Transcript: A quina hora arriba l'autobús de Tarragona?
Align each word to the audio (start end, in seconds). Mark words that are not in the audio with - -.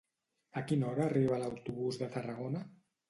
A 0.61 0.63
quina 0.71 0.87
hora 0.87 1.05
arriba 1.09 1.39
l'autobús 1.43 2.01
de 2.01 2.09
Tarragona? 2.17 2.65